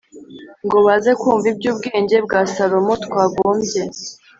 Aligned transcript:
Ngo 0.65 0.77
baze 0.87 1.11
kumva 1.21 1.45
iby 1.51 1.65
ubwenge 1.71 2.15
bwa 2.25 2.41
salomo 2.53 2.93
twagombye 3.03 3.81